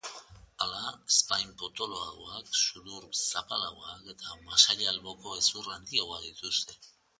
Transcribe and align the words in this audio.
Hala, 0.63 0.79
ezpain 1.09 1.51
potoloagoak, 1.63 2.49
sudur 2.61 3.05
zapalagoak 3.21 4.09
eta 4.15 4.41
masail-alboko 4.49 5.37
hezur 5.43 5.73
handiagoa 5.77 6.21
dituzte. 6.27 6.83